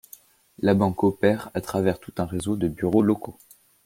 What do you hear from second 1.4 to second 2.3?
à travers tout un